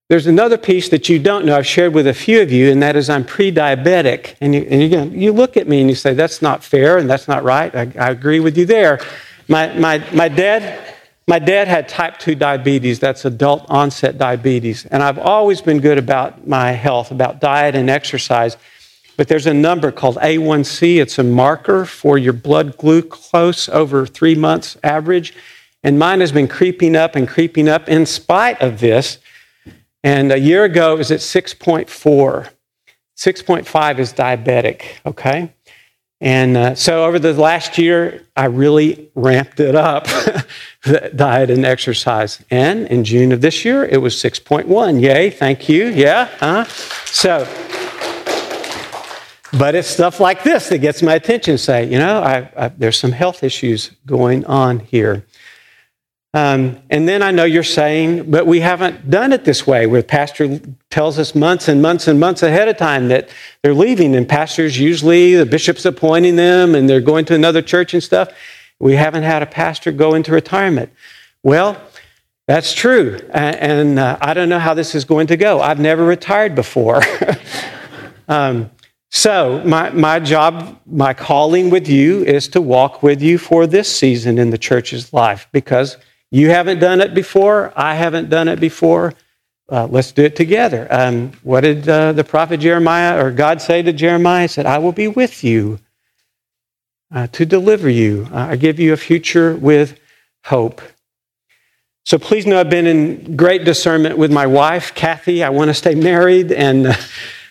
there's 0.10 0.26
another 0.26 0.58
piece 0.58 0.90
that 0.90 1.08
you 1.08 1.20
don't 1.20 1.46
know. 1.46 1.56
I've 1.56 1.68
shared 1.68 1.94
with 1.94 2.08
a 2.08 2.16
few 2.16 2.42
of 2.42 2.52
you, 2.52 2.72
and 2.72 2.82
that 2.82 2.96
is 2.96 3.12
I'm 3.12 3.24
pre 3.24 3.52
diabetic. 3.52 4.34
And, 4.42 4.56
you, 4.56 4.62
and 4.62 5.14
you, 5.14 5.22
you 5.22 5.32
look 5.32 5.56
at 5.56 5.68
me 5.68 5.82
and 5.82 5.90
you 5.90 5.96
say, 5.96 6.16
that's 6.16 6.42
not 6.42 6.64
fair 6.64 6.98
and 6.98 7.08
that's 7.08 7.28
not 7.28 7.44
right. 7.44 7.74
I, 7.76 7.92
I 8.00 8.10
agree 8.10 8.40
with 8.40 8.58
you 8.58 8.66
there. 8.66 9.00
My, 9.48 9.72
my, 9.78 10.04
my, 10.12 10.28
dad, 10.28 10.96
my 11.28 11.38
dad 11.38 11.68
had 11.68 11.88
type 11.88 12.18
2 12.18 12.34
diabetes. 12.34 13.00
That's 13.00 13.24
adult 13.24 13.68
onset 13.70 14.18
diabetes. 14.18 14.88
And 14.88 15.04
I've 15.04 15.20
always 15.20 15.62
been 15.62 15.80
good 15.80 16.00
about 16.00 16.48
my 16.48 16.72
health, 16.72 17.12
about 17.12 17.40
diet 17.40 17.76
and 17.76 17.88
exercise. 17.88 18.58
But 19.16 19.28
there's 19.28 19.46
a 19.46 19.54
number 19.54 19.92
called 19.92 20.16
A1C. 20.16 21.00
It's 21.00 21.20
a 21.20 21.24
marker 21.24 21.86
for 21.86 22.18
your 22.18 22.34
blood 22.34 22.78
glucose 22.78 23.70
over 23.70 24.08
three 24.08 24.36
months 24.36 24.76
average. 24.84 25.36
And 25.84 26.00
mine 26.00 26.22
has 26.22 26.32
been 26.32 26.48
creeping 26.48 26.96
up 26.96 27.16
and 27.16 27.28
creeping 27.28 27.70
up 27.70 27.88
in 27.88 28.08
spite 28.08 28.60
of 28.60 28.80
this. 28.80 29.20
And 30.04 30.32
a 30.32 30.40
year 30.40 30.64
ago, 30.64 30.94
it 30.94 30.98
was 30.98 31.12
at 31.12 31.20
6.4. 31.20 32.50
6.5 33.18 34.00
is 34.00 34.14
diabetic, 34.14 34.84
okay? 35.06 35.54
And 36.22 36.58
uh, 36.58 36.76
so 36.76 37.06
over 37.06 37.18
the 37.18 37.34
last 37.34 37.78
year, 37.78 38.26
I 38.36 38.46
really 38.46 39.10
ramped 39.16 39.60
it 39.60 39.76
up, 39.76 40.06
diet 41.16 41.50
and 41.50 41.66
exercise. 41.66 42.44
And 42.50 42.88
in 42.88 43.06
June 43.06 43.32
of 43.32 43.40
this 43.40 43.64
year, 43.64 43.86
it 43.86 43.98
was 43.98 44.16
6.1. 44.16 45.02
Yay, 45.02 45.30
thank 45.30 45.70
you. 45.70 45.88
Yeah, 45.88 46.30
huh? 46.40 46.66
So, 47.06 47.48
but 49.58 49.76
it's 49.76 49.88
stuff 49.88 50.20
like 50.20 50.44
this 50.44 50.68
that 50.70 50.80
gets 50.80 51.02
my 51.02 51.16
attention. 51.16 51.58
Say, 51.58 51.86
you 51.86 51.98
know, 51.98 52.22
I, 52.22 52.50
I, 52.58 52.68
there's 52.70 52.98
some 52.98 53.14
health 53.14 53.42
issues 53.42 53.92
going 54.06 54.46
on 54.46 54.80
here. 54.80 55.26
Um, 56.34 56.78
and 56.92 57.08
then 57.08 57.24
I 57.24 57.32
know 57.32 57.44
you're 57.44 57.64
saying, 57.64 58.30
but 58.30 58.46
we 58.46 58.60
haven't 58.60 59.10
done 59.10 59.34
it 59.34 59.46
this 59.46 59.66
way, 59.66 59.88
where 59.88 60.04
pastor 60.04 60.60
tells 60.92 61.18
us 61.18 61.34
months 61.34 61.68
and 61.68 61.82
months 61.82 62.08
and 62.08 62.20
months 62.20 62.44
ahead 62.44 62.68
of 62.68 62.78
time 62.78 63.08
that 63.08 63.30
they're 63.64 63.74
leaving, 63.74 64.16
and 64.16 64.30
pastors 64.30 64.78
usually 64.78 65.36
the 65.36 65.46
bishop's 65.46 65.86
appointing 65.86 66.36
them, 66.36 66.76
and 66.76 66.88
they're 66.88 67.02
going 67.02 67.26
to 67.26 67.36
another 67.36 67.64
church 67.64 67.96
and 67.96 68.04
stuff. 68.04 68.30
We 68.80 68.94
haven't 68.94 69.24
had 69.24 69.42
a 69.42 69.48
pastor 69.48 69.92
go 69.92 70.14
into 70.14 70.32
retirement. 70.32 70.92
Well, 71.42 71.82
that's 72.48 72.74
true. 72.74 73.20
And, 73.32 73.98
uh, 73.98 74.18
I 74.22 74.34
don't 74.36 74.50
know 74.50 74.60
how 74.60 74.76
this 74.76 74.94
is 74.94 75.06
going 75.06 75.28
to 75.28 75.38
go. 75.38 75.62
I've 75.62 75.80
never 75.80 76.06
retired 76.06 76.54
before. 76.54 77.02
um, 78.28 78.70
so, 79.12 79.64
my, 79.66 79.90
my 79.90 80.20
job, 80.20 80.80
my 80.86 81.16
calling 81.16 81.72
with 81.72 81.88
you 81.88 82.24
is 82.24 82.48
to 82.50 82.62
walk 82.62 83.02
with 83.02 83.22
you 83.22 83.40
for 83.40 83.66
this 83.66 83.94
season 83.94 84.38
in 84.38 84.52
the 84.52 84.58
church's 84.58 85.12
life 85.12 85.48
because 85.52 85.98
you 86.32 86.50
haven't 86.50 86.80
done 86.80 87.02
it 87.02 87.14
before. 87.14 87.74
I 87.76 87.96
haven't 87.96 88.30
done 88.30 88.48
it 88.48 88.60
before. 88.60 89.14
Uh, 89.72 89.88
let's 89.88 90.12
do 90.12 90.24
it 90.24 90.36
together. 90.36 90.88
Um, 90.90 91.32
what 91.44 91.62
did 91.62 91.88
uh, 91.88 92.14
the 92.14 92.24
prophet 92.24 92.60
Jeremiah 92.60 93.24
or 93.24 93.32
God 93.32 93.62
say 93.62 93.82
to 93.82 93.94
Jeremiah? 93.94 94.44
He 94.44 94.48
said, 94.48 94.66
I 94.66 94.80
will 94.80 94.92
be 94.92 95.08
with 95.08 95.44
you 95.44 95.80
uh, 97.14 97.28
to 97.28 97.46
deliver 97.46 97.90
you. 97.90 98.28
I 98.32 98.56
give 98.56 98.80
you 98.80 98.94
a 98.94 98.98
future 98.98 99.56
with 99.56 100.00
hope. 100.46 100.82
So 102.06 102.18
please 102.18 102.48
know 102.48 102.60
I've 102.60 102.70
been 102.70 102.88
in 102.88 103.36
great 103.36 103.66
discernment 103.66 104.18
with 104.18 104.32
my 104.32 104.48
wife, 104.48 104.96
Kathy. 104.96 105.44
I 105.44 105.50
want 105.50 105.70
to 105.70 105.76
stay 105.76 105.94
married, 105.94 106.52
and 106.52 106.88
uh, 106.88 106.94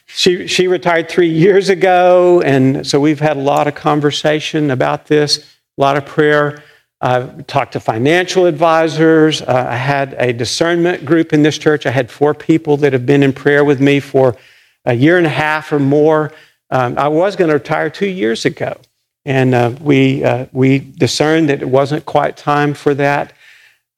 she, 0.07 0.49
she 0.49 0.67
retired 0.67 1.09
three 1.09 1.29
years 1.29 1.69
ago, 1.69 2.41
and 2.41 2.85
so 2.85 2.99
we've 2.99 3.21
had 3.21 3.37
a 3.37 3.41
lot 3.41 3.69
of 3.69 3.77
conversation 3.77 4.73
about 4.73 5.07
this, 5.07 5.39
a 5.39 5.81
lot 5.81 5.97
of 5.97 6.07
prayer. 6.07 6.65
I've 7.01 7.47
talked 7.47 7.73
to 7.75 7.81
financial 7.81 8.47
advisors. 8.47 9.41
Uh, 9.41 9.67
I 9.71 9.77
had 9.77 10.15
a 10.19 10.33
discernment 10.33 11.05
group 11.05 11.33
in 11.33 11.43
this 11.43 11.57
church. 11.57 11.87
I 11.87 11.91
had 11.91 12.11
four 12.11 12.35
people 12.35 12.77
that 12.79 12.93
have 12.93 13.07
been 13.07 13.23
in 13.23 13.33
prayer 13.33 13.65
with 13.65 13.81
me 13.81 14.01
for 14.01 14.37
a 14.85 14.95
year 14.95 15.17
and 15.17 15.27
a 15.27 15.31
half 15.31 15.73
or 15.73 15.79
more. 15.79 16.33
Um, 16.71 16.99
I 16.99 17.09
was 17.09 17.37
going 17.37 17.49
to 17.49 17.55
retire 17.55 17.89
two 17.89 18.09
years 18.09 18.45
ago, 18.45 18.77
and 19.25 19.55
uh, 19.55 19.75
we, 19.81 20.25
uh, 20.25 20.47
we 20.53 20.81
discerned 20.81 21.49
that 21.51 21.63
it 21.63 21.69
wasn't 21.69 22.05
quite 22.05 22.37
time 22.37 22.75
for 22.75 22.95
that. 22.95 23.33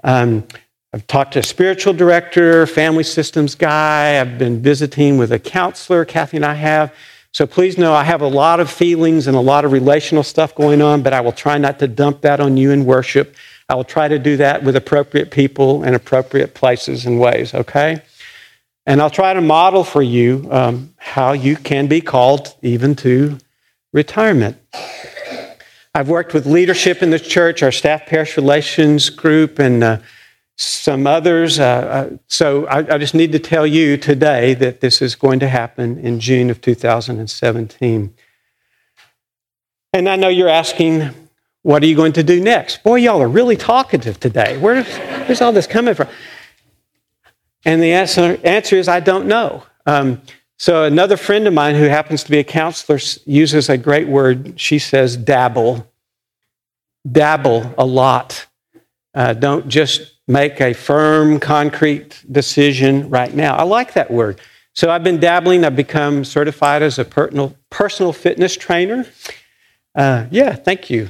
Um, 0.04 0.44
I've 0.92 1.06
talked 1.06 1.32
to 1.34 1.38
a 1.38 1.42
spiritual 1.42 1.94
director, 1.94 2.66
family 2.66 3.04
systems 3.04 3.54
guy. 3.54 4.20
I've 4.20 4.38
been 4.38 4.60
visiting 4.60 5.18
with 5.18 5.32
a 5.32 5.38
counselor, 5.38 6.04
Kathy 6.04 6.36
and 6.36 6.44
I 6.44 6.54
have. 6.54 6.92
So 7.32 7.46
please 7.46 7.78
know 7.78 7.94
I 7.94 8.02
have 8.02 8.22
a 8.22 8.28
lot 8.28 8.58
of 8.58 8.70
feelings 8.70 9.28
and 9.28 9.36
a 9.36 9.40
lot 9.40 9.64
of 9.64 9.70
relational 9.70 10.24
stuff 10.24 10.54
going 10.54 10.82
on, 10.82 11.02
but 11.02 11.12
I 11.12 11.20
will 11.20 11.32
try 11.32 11.58
not 11.58 11.78
to 11.78 11.86
dump 11.86 12.22
that 12.22 12.40
on 12.40 12.56
you 12.56 12.72
in 12.72 12.84
worship. 12.84 13.36
I 13.68 13.76
will 13.76 13.84
try 13.84 14.08
to 14.08 14.18
do 14.18 14.36
that 14.38 14.64
with 14.64 14.74
appropriate 14.74 15.30
people 15.30 15.84
and 15.84 15.94
appropriate 15.94 16.54
places 16.54 17.06
and 17.06 17.20
ways, 17.20 17.54
okay? 17.54 18.02
And 18.84 19.00
I'll 19.00 19.10
try 19.10 19.32
to 19.32 19.40
model 19.40 19.84
for 19.84 20.02
you 20.02 20.48
um, 20.50 20.92
how 20.96 21.32
you 21.32 21.54
can 21.54 21.86
be 21.86 22.00
called 22.00 22.56
even 22.62 22.96
to 22.96 23.38
retirement. 23.92 24.56
I've 25.94 26.08
worked 26.08 26.34
with 26.34 26.46
leadership 26.46 27.00
in 27.00 27.10
the 27.10 27.18
church, 27.18 27.62
our 27.62 27.72
staff 27.72 28.06
parish 28.06 28.36
relations 28.36 29.08
group, 29.08 29.60
and 29.60 29.84
uh, 29.84 29.98
some 30.60 31.06
others. 31.06 31.58
Uh, 31.58 31.64
uh, 31.64 32.16
so 32.26 32.66
I, 32.66 32.94
I, 32.94 32.98
just 32.98 33.14
need 33.14 33.32
to 33.32 33.38
tell 33.38 33.66
you 33.66 33.96
today 33.96 34.52
that 34.54 34.80
this 34.80 35.00
is 35.00 35.14
going 35.14 35.40
to 35.40 35.48
happen 35.48 35.98
in 35.98 36.20
June 36.20 36.50
of 36.50 36.60
2017. 36.60 38.14
And 39.94 40.08
I 40.08 40.16
know 40.16 40.28
you're 40.28 40.50
asking, 40.50 41.10
what 41.62 41.82
are 41.82 41.86
you 41.86 41.96
going 41.96 42.12
to 42.12 42.22
do 42.22 42.42
next? 42.42 42.82
Boy, 42.82 42.96
y'all 42.96 43.22
are 43.22 43.28
really 43.28 43.56
talkative 43.56 44.20
today. 44.20 44.58
Where, 44.58 44.82
where's 44.82 45.40
all 45.40 45.52
this 45.52 45.66
coming 45.66 45.94
from? 45.94 46.08
And 47.64 47.82
the 47.82 47.92
answer, 47.92 48.38
answer 48.44 48.76
is, 48.76 48.86
I 48.86 49.00
don't 49.00 49.26
know. 49.26 49.64
Um, 49.86 50.20
so 50.58 50.84
another 50.84 51.16
friend 51.16 51.46
of 51.46 51.54
mine 51.54 51.74
who 51.74 51.84
happens 51.84 52.22
to 52.24 52.30
be 52.30 52.38
a 52.38 52.44
counselor 52.44 52.98
uses 53.24 53.70
a 53.70 53.78
great 53.78 54.08
word. 54.08 54.60
She 54.60 54.78
says, 54.78 55.16
dabble. 55.16 55.90
Dabble 57.10 57.74
a 57.78 57.86
lot. 57.86 58.46
Uh, 59.14 59.32
don't 59.32 59.68
just 59.68 60.12
make 60.28 60.60
a 60.60 60.72
firm, 60.72 61.40
concrete 61.40 62.22
decision 62.30 63.10
right 63.10 63.34
now. 63.34 63.56
I 63.56 63.64
like 63.64 63.94
that 63.94 64.10
word. 64.10 64.40
So 64.74 64.90
I've 64.90 65.02
been 65.02 65.18
dabbling. 65.18 65.64
I've 65.64 65.76
become 65.76 66.24
certified 66.24 66.82
as 66.82 66.98
a 66.98 67.04
personal, 67.04 68.12
fitness 68.12 68.56
trainer. 68.56 69.06
Uh, 69.94 70.26
yeah, 70.30 70.54
thank 70.54 70.88
you. 70.88 71.08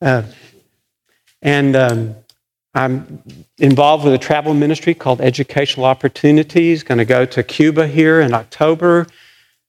Uh, 0.00 0.22
and 1.42 1.74
um, 1.74 2.14
I'm 2.74 3.22
involved 3.58 4.04
with 4.04 4.14
a 4.14 4.18
travel 4.18 4.54
ministry 4.54 4.94
called 4.94 5.20
Educational 5.20 5.86
Opportunities. 5.86 6.84
Going 6.84 6.98
to 6.98 7.04
go 7.04 7.24
to 7.26 7.42
Cuba 7.42 7.88
here 7.88 8.20
in 8.20 8.32
October. 8.32 9.08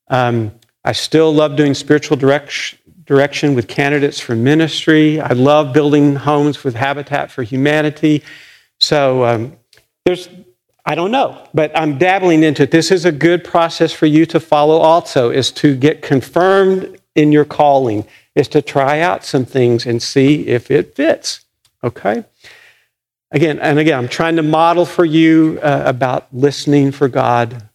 Um, 0.08 0.52
I 0.84 0.92
still 0.92 1.34
love 1.34 1.56
doing 1.56 1.74
spiritual 1.74 2.18
direction 2.18 2.78
direction 3.06 3.56
with 3.56 3.68
candidates 3.68 4.20
for 4.20 4.36
ministry. 4.36 5.20
I 5.20 5.34
love 5.34 5.74
building 5.74 6.16
homes 6.16 6.64
with 6.64 6.76
Habitat 6.76 7.32
for 7.32 7.44
Humanity. 7.44 8.24
So 8.80 9.26
um, 9.26 9.58
there's, 10.06 10.30
I 10.86 10.96
don't 10.96 11.12
know, 11.12 11.48
but 11.54 11.72
I'm 11.78 11.98
dabbling 11.98 12.44
into 12.44 12.64
it. 12.64 12.72
This 12.72 12.92
is 12.92 13.06
a 13.06 13.12
good 13.12 13.44
process 13.44 13.92
for 13.92 14.06
you 14.06 14.26
to 14.28 14.40
follow 14.40 14.78
also, 14.78 15.30
is 15.30 15.52
to 15.54 15.76
get 15.76 16.02
confirmed 16.02 17.00
in 17.16 17.32
your 17.32 17.46
calling, 17.46 18.06
is 18.36 18.48
to 18.50 18.62
try 18.62 19.00
out 19.00 19.24
some 19.24 19.46
things 19.46 19.86
and 19.86 20.02
see 20.02 20.48
if 20.48 20.72
it 20.72 20.96
fits. 20.96 21.46
Okay? 21.84 22.24
Again, 23.32 23.60
and 23.60 23.80
again, 23.80 23.98
I'm 23.98 24.10
trying 24.10 24.36
to 24.36 24.44
model 24.44 24.86
for 24.86 25.06
you 25.06 25.60
uh, 25.62 25.84
about 25.86 26.28
listening 26.34 26.92
for 26.92 27.08
God, 27.08 27.70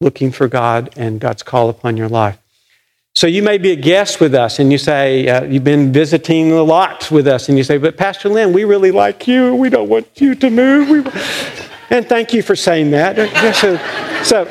looking 0.00 0.30
for 0.30 0.48
God, 0.48 0.90
and 0.96 1.20
God's 1.20 1.42
call 1.42 1.68
upon 1.68 1.96
your 1.96 2.08
life. 2.08 2.38
So 3.18 3.26
you 3.26 3.42
may 3.42 3.58
be 3.58 3.72
a 3.72 3.74
guest 3.74 4.20
with 4.20 4.32
us 4.32 4.60
and 4.60 4.70
you 4.70 4.78
say, 4.78 5.26
uh, 5.26 5.42
you've 5.42 5.64
been 5.64 5.92
visiting 5.92 6.52
a 6.52 6.62
lot 6.62 7.10
with 7.10 7.26
us, 7.26 7.48
and 7.48 7.58
you 7.58 7.64
say, 7.64 7.76
but 7.76 7.96
Pastor 7.96 8.28
Lynn, 8.28 8.52
we 8.52 8.62
really 8.62 8.92
like 8.92 9.26
you. 9.26 9.56
We 9.56 9.70
don't 9.70 9.88
want 9.88 10.20
you 10.20 10.36
to 10.36 10.48
move. 10.48 10.88
We... 10.88 10.98
and 11.90 12.08
thank 12.08 12.32
you 12.32 12.42
for 12.42 12.54
saying 12.54 12.92
that. 12.92 13.16
so, 13.56 13.76
so 14.22 14.48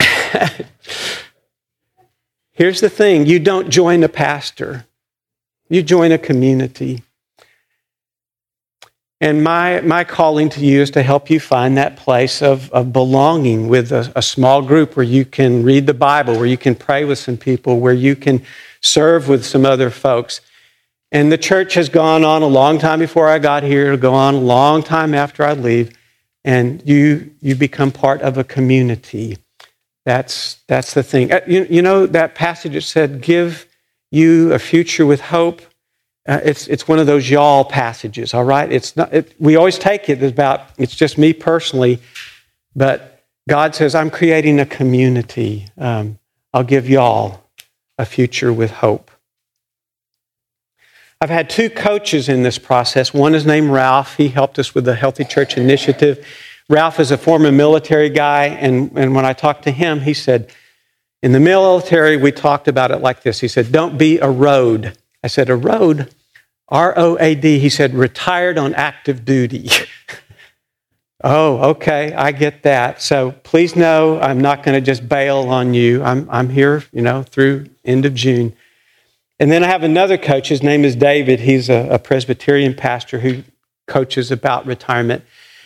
here's 2.52 2.80
the 2.80 2.88
thing 2.88 3.26
you 3.26 3.40
don't 3.40 3.68
join 3.68 4.02
a 4.02 4.08
pastor, 4.08 4.86
you 5.68 5.82
join 5.82 6.12
a 6.12 6.18
community. 6.18 7.02
And 9.20 9.42
my, 9.42 9.80
my 9.80 10.04
calling 10.04 10.50
to 10.50 10.60
you 10.60 10.82
is 10.82 10.90
to 10.90 11.02
help 11.02 11.30
you 11.30 11.40
find 11.40 11.76
that 11.76 11.96
place 11.96 12.42
of, 12.42 12.70
of 12.72 12.92
belonging 12.92 13.68
with 13.68 13.90
a, 13.90 14.12
a, 14.14 14.20
small 14.20 14.60
group 14.60 14.94
where 14.94 15.06
you 15.06 15.24
can 15.24 15.62
read 15.62 15.86
the 15.86 15.94
Bible, 15.94 16.36
where 16.36 16.44
you 16.44 16.58
can 16.58 16.74
pray 16.74 17.04
with 17.06 17.18
some 17.18 17.38
people, 17.38 17.80
where 17.80 17.94
you 17.94 18.14
can 18.14 18.44
serve 18.82 19.26
with 19.26 19.42
some 19.42 19.64
other 19.64 19.88
folks. 19.88 20.42
And 21.12 21.32
the 21.32 21.38
church 21.38 21.74
has 21.74 21.88
gone 21.88 22.24
on 22.24 22.42
a 22.42 22.46
long 22.46 22.78
time 22.78 22.98
before 22.98 23.26
I 23.28 23.38
got 23.38 23.62
here, 23.62 23.86
it'll 23.86 23.96
go 23.96 24.12
on 24.12 24.34
a 24.34 24.38
long 24.38 24.82
time 24.82 25.14
after 25.14 25.44
I 25.44 25.54
leave, 25.54 25.96
and 26.44 26.82
you, 26.86 27.32
you 27.40 27.54
become 27.54 27.92
part 27.92 28.20
of 28.20 28.36
a 28.36 28.44
community. 28.44 29.38
That's, 30.04 30.58
that's 30.68 30.92
the 30.92 31.02
thing. 31.02 31.32
Uh, 31.32 31.40
you, 31.46 31.66
you 31.70 31.80
know 31.80 32.06
that 32.06 32.34
passage 32.34 32.74
that 32.74 32.82
said, 32.82 33.22
Give 33.22 33.66
you 34.10 34.52
a 34.52 34.58
future 34.58 35.06
with 35.06 35.20
hope? 35.20 35.62
Uh, 36.26 36.40
it's, 36.44 36.66
it's 36.66 36.88
one 36.88 36.98
of 36.98 37.06
those 37.06 37.30
y'all 37.30 37.64
passages, 37.64 38.34
all 38.34 38.44
right? 38.44 38.70
It's 38.72 38.96
not, 38.96 39.12
it, 39.14 39.34
we 39.38 39.56
always 39.56 39.78
take 39.78 40.08
it 40.08 40.22
about, 40.22 40.62
it's 40.76 40.94
just 40.94 41.18
me 41.18 41.32
personally, 41.32 42.00
but 42.74 43.22
God 43.48 43.74
says, 43.74 43.94
I'm 43.94 44.10
creating 44.10 44.58
a 44.58 44.66
community. 44.66 45.68
Um, 45.78 46.18
I'll 46.52 46.64
give 46.64 46.88
y'all 46.88 47.44
a 47.96 48.04
future 48.04 48.52
with 48.52 48.70
hope. 48.70 49.10
I've 51.20 51.30
had 51.30 51.48
two 51.48 51.70
coaches 51.70 52.28
in 52.28 52.42
this 52.42 52.58
process. 52.58 53.14
One 53.14 53.34
is 53.34 53.46
named 53.46 53.70
Ralph. 53.70 54.16
He 54.16 54.28
helped 54.28 54.58
us 54.58 54.74
with 54.74 54.84
the 54.84 54.94
Healthy 54.94 55.24
Church 55.24 55.56
Initiative. 55.56 56.26
Ralph 56.68 56.98
is 56.98 57.10
a 57.10 57.16
former 57.16 57.52
military 57.52 58.10
guy, 58.10 58.46
and, 58.46 58.90
and 58.96 59.14
when 59.14 59.24
I 59.24 59.32
talked 59.32 59.62
to 59.64 59.70
him, 59.70 60.00
he 60.00 60.12
said, 60.12 60.52
In 61.22 61.32
the 61.32 61.40
military, 61.40 62.16
we 62.16 62.32
talked 62.32 62.68
about 62.68 62.90
it 62.90 62.98
like 62.98 63.22
this. 63.22 63.40
He 63.40 63.48
said, 63.48 63.70
Don't 63.70 63.96
be 63.96 64.18
a 64.18 64.28
road. 64.28 64.98
I 65.22 65.28
said, 65.28 65.48
A 65.48 65.56
road? 65.56 66.12
R 66.68 66.94
O 66.96 67.16
A 67.18 67.34
D. 67.34 67.58
He 67.58 67.68
said, 67.68 67.94
retired 67.94 68.58
on 68.58 68.74
active 68.74 69.24
duty. 69.24 69.68
oh, 71.24 71.70
okay, 71.70 72.12
I 72.12 72.32
get 72.32 72.62
that. 72.64 73.00
So 73.00 73.32
please 73.42 73.76
know 73.76 74.20
I'm 74.20 74.40
not 74.40 74.62
going 74.62 74.74
to 74.74 74.84
just 74.84 75.08
bail 75.08 75.48
on 75.48 75.74
you. 75.74 76.02
I'm, 76.02 76.28
I'm 76.30 76.48
here, 76.48 76.84
you 76.92 77.02
know, 77.02 77.22
through 77.22 77.66
end 77.84 78.04
of 78.04 78.14
June. 78.14 78.54
And 79.38 79.52
then 79.52 79.62
I 79.62 79.68
have 79.68 79.82
another 79.82 80.16
coach. 80.16 80.48
His 80.48 80.62
name 80.62 80.84
is 80.84 80.96
David. 80.96 81.40
He's 81.40 81.68
a, 81.68 81.88
a 81.90 81.98
Presbyterian 81.98 82.74
pastor 82.74 83.20
who 83.20 83.44
coaches 83.86 84.30
about 84.30 84.66
retirement. 84.66 85.24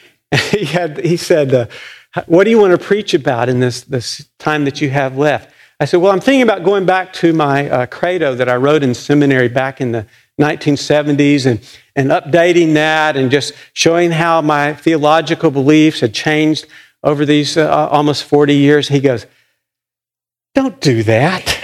he, 0.50 0.64
had, 0.64 0.98
he 1.04 1.16
said, 1.16 1.54
uh, 1.54 1.66
What 2.26 2.44
do 2.44 2.50
you 2.50 2.58
want 2.58 2.78
to 2.78 2.84
preach 2.84 3.14
about 3.14 3.48
in 3.48 3.60
this, 3.60 3.82
this 3.82 4.28
time 4.38 4.64
that 4.64 4.80
you 4.80 4.90
have 4.90 5.16
left? 5.16 5.50
I 5.78 5.86
said, 5.86 6.00
Well, 6.00 6.12
I'm 6.12 6.20
thinking 6.20 6.42
about 6.42 6.64
going 6.64 6.84
back 6.84 7.12
to 7.14 7.32
my 7.32 7.70
uh, 7.70 7.86
credo 7.86 8.34
that 8.34 8.48
I 8.48 8.56
wrote 8.56 8.82
in 8.82 8.92
seminary 8.92 9.48
back 9.48 9.80
in 9.80 9.92
the 9.92 10.06
1970s 10.40 11.46
and, 11.46 11.60
and 11.94 12.10
updating 12.10 12.74
that 12.74 13.16
and 13.16 13.30
just 13.30 13.52
showing 13.72 14.10
how 14.10 14.40
my 14.40 14.74
theological 14.74 15.50
beliefs 15.50 16.00
had 16.00 16.12
changed 16.12 16.66
over 17.04 17.24
these 17.24 17.56
uh, 17.56 17.88
almost 17.88 18.24
40 18.24 18.54
years. 18.54 18.88
He 18.88 19.00
goes, 19.00 19.26
Don't 20.54 20.80
do 20.80 21.02
that. 21.04 21.58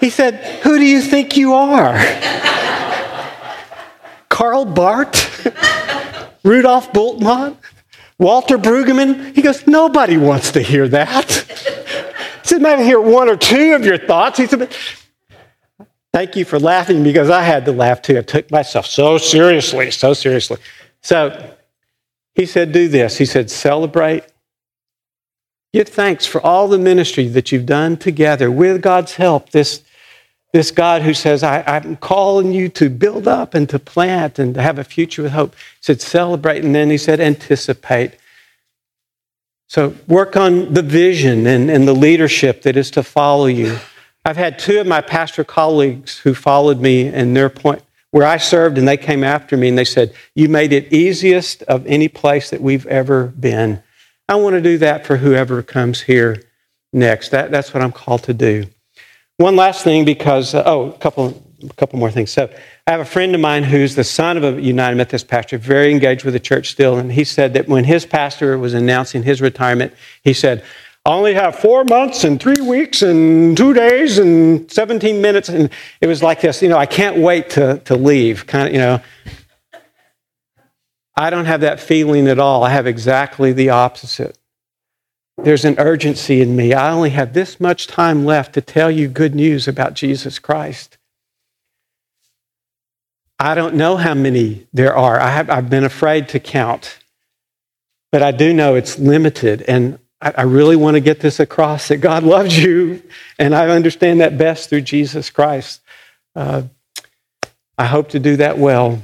He 0.00 0.08
said, 0.08 0.62
Who 0.62 0.78
do 0.78 0.84
you 0.84 1.02
think 1.02 1.36
you 1.36 1.52
are? 1.52 1.98
Karl 4.30 4.64
Barth? 4.64 5.46
Rudolf 6.42 6.90
Bultmann? 6.92 7.56
Walter 8.18 8.56
Brueggemann? 8.56 9.34
He 9.34 9.42
goes, 9.42 9.66
Nobody 9.66 10.16
wants 10.16 10.52
to 10.52 10.62
hear 10.62 10.88
that. 10.88 11.59
Maybe 12.58 12.84
hear 12.84 13.00
one 13.00 13.28
or 13.28 13.36
two 13.36 13.74
of 13.74 13.84
your 13.84 13.98
thoughts. 13.98 14.38
He 14.38 14.46
said, 14.46 14.74
Thank 16.12 16.34
you 16.34 16.44
for 16.44 16.58
laughing 16.58 17.04
because 17.04 17.30
I 17.30 17.42
had 17.42 17.64
to 17.66 17.72
laugh 17.72 18.02
too. 18.02 18.18
I 18.18 18.22
took 18.22 18.50
myself 18.50 18.86
so 18.86 19.16
seriously, 19.16 19.92
so 19.92 20.12
seriously. 20.12 20.58
So 21.02 21.54
he 22.34 22.46
said, 22.46 22.72
Do 22.72 22.88
this. 22.88 23.18
He 23.18 23.24
said, 23.24 23.50
Celebrate. 23.50 24.24
Give 25.72 25.88
thanks 25.88 26.26
for 26.26 26.40
all 26.40 26.66
the 26.66 26.78
ministry 26.78 27.28
that 27.28 27.52
you've 27.52 27.66
done 27.66 27.96
together 27.96 28.50
with 28.50 28.82
God's 28.82 29.14
help. 29.14 29.50
This, 29.50 29.84
this 30.52 30.72
God 30.72 31.02
who 31.02 31.14
says, 31.14 31.44
I, 31.44 31.62
am 31.64 31.96
calling 31.96 32.52
you 32.52 32.68
to 32.70 32.90
build 32.90 33.28
up 33.28 33.54
and 33.54 33.68
to 33.68 33.78
plant 33.78 34.40
and 34.40 34.52
to 34.54 34.62
have 34.62 34.80
a 34.80 34.84
future 34.84 35.22
with 35.22 35.32
hope. 35.32 35.54
He 35.54 35.82
said, 35.82 36.00
Celebrate. 36.00 36.64
And 36.64 36.74
then 36.74 36.90
he 36.90 36.98
said, 36.98 37.20
Anticipate. 37.20 38.14
So 39.70 39.94
work 40.08 40.36
on 40.36 40.74
the 40.74 40.82
vision 40.82 41.46
and, 41.46 41.70
and 41.70 41.86
the 41.86 41.94
leadership 41.94 42.62
that 42.62 42.76
is 42.76 42.90
to 42.90 43.04
follow 43.04 43.46
you. 43.46 43.78
I've 44.24 44.36
had 44.36 44.58
two 44.58 44.80
of 44.80 44.88
my 44.88 45.00
pastor 45.00 45.44
colleagues 45.44 46.18
who 46.18 46.34
followed 46.34 46.80
me 46.80 47.06
in 47.06 47.34
their 47.34 47.48
point 47.48 47.80
where 48.10 48.26
I 48.26 48.38
served, 48.38 48.78
and 48.78 48.88
they 48.88 48.96
came 48.96 49.22
after 49.22 49.56
me 49.56 49.68
and 49.68 49.78
they 49.78 49.84
said, 49.84 50.12
You 50.34 50.48
made 50.48 50.72
it 50.72 50.92
easiest 50.92 51.62
of 51.62 51.86
any 51.86 52.08
place 52.08 52.50
that 52.50 52.60
we've 52.60 52.84
ever 52.88 53.28
been. 53.28 53.80
I 54.28 54.34
want 54.34 54.54
to 54.54 54.60
do 54.60 54.76
that 54.78 55.06
for 55.06 55.18
whoever 55.18 55.62
comes 55.62 56.00
here 56.00 56.42
next. 56.92 57.28
That, 57.28 57.52
that's 57.52 57.72
what 57.72 57.80
I'm 57.80 57.92
called 57.92 58.24
to 58.24 58.34
do. 58.34 58.64
One 59.36 59.54
last 59.54 59.84
thing, 59.84 60.04
because, 60.04 60.52
uh, 60.52 60.64
oh, 60.66 60.90
a 60.90 60.98
couple, 60.98 61.40
a 61.62 61.74
couple 61.74 61.98
more 61.98 62.10
things. 62.10 62.30
So, 62.30 62.48
I 62.86 62.90
have 62.90 63.00
a 63.00 63.04
friend 63.04 63.34
of 63.34 63.40
mine 63.40 63.62
who's 63.62 63.94
the 63.94 64.04
son 64.04 64.36
of 64.36 64.44
a 64.44 64.60
United 64.60 64.96
Methodist 64.96 65.28
pastor, 65.28 65.58
very 65.58 65.90
engaged 65.90 66.24
with 66.24 66.34
the 66.34 66.40
church 66.40 66.70
still, 66.70 66.98
and 66.98 67.12
he 67.12 67.24
said 67.24 67.54
that 67.54 67.68
when 67.68 67.84
his 67.84 68.06
pastor 68.06 68.58
was 68.58 68.74
announcing 68.74 69.22
his 69.22 69.40
retirement, 69.40 69.92
he 70.22 70.32
said, 70.32 70.64
I 71.06 71.12
only 71.14 71.32
have 71.32 71.56
four 71.56 71.84
months 71.84 72.24
and 72.24 72.40
three 72.40 72.60
weeks 72.60 73.00
and 73.00 73.56
two 73.56 73.72
days 73.72 74.18
and 74.18 74.70
17 74.70 75.22
minutes. 75.22 75.48
And 75.48 75.70
it 76.02 76.06
was 76.06 76.22
like 76.22 76.42
this, 76.42 76.60
you 76.60 76.68
know, 76.68 76.76
I 76.76 76.84
can't 76.84 77.16
wait 77.16 77.48
to, 77.50 77.78
to 77.86 77.96
leave. 77.96 78.46
Kind 78.46 78.68
of, 78.68 78.74
you 78.74 78.80
know. 78.80 79.00
I 81.16 81.30
don't 81.30 81.46
have 81.46 81.62
that 81.62 81.80
feeling 81.80 82.28
at 82.28 82.38
all. 82.38 82.62
I 82.64 82.70
have 82.70 82.86
exactly 82.86 83.52
the 83.52 83.70
opposite. 83.70 84.38
There's 85.38 85.64
an 85.64 85.76
urgency 85.78 86.42
in 86.42 86.54
me. 86.54 86.74
I 86.74 86.92
only 86.92 87.10
have 87.10 87.32
this 87.32 87.58
much 87.58 87.86
time 87.86 88.26
left 88.26 88.52
to 88.54 88.60
tell 88.60 88.90
you 88.90 89.08
good 89.08 89.34
news 89.34 89.66
about 89.66 89.94
Jesus 89.94 90.38
Christ. 90.38 90.98
I 93.40 93.54
don't 93.54 93.74
know 93.74 93.96
how 93.96 94.12
many 94.12 94.66
there 94.74 94.94
are. 94.94 95.18
I 95.18 95.30
have, 95.30 95.48
I've 95.48 95.70
been 95.70 95.84
afraid 95.84 96.28
to 96.28 96.40
count. 96.40 96.98
But 98.12 98.22
I 98.22 98.32
do 98.32 98.52
know 98.52 98.74
it's 98.74 98.98
limited. 98.98 99.62
And 99.62 99.98
I, 100.20 100.32
I 100.38 100.42
really 100.42 100.76
want 100.76 100.96
to 100.96 101.00
get 101.00 101.20
this 101.20 101.40
across 101.40 101.88
that 101.88 101.98
God 101.98 102.22
loves 102.22 102.58
you, 102.58 103.02
and 103.38 103.54
I 103.54 103.68
understand 103.68 104.20
that 104.20 104.36
best 104.36 104.68
through 104.68 104.82
Jesus 104.82 105.30
Christ. 105.30 105.80
Uh, 106.36 106.64
I 107.78 107.86
hope 107.86 108.10
to 108.10 108.18
do 108.18 108.36
that 108.36 108.58
well. 108.58 109.00